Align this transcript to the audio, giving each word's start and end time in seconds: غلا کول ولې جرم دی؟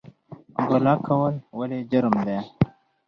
غلا 0.67 0.93
کول 1.07 1.35
ولې 1.59 1.79
جرم 1.91 2.15
دی؟ 2.27 2.37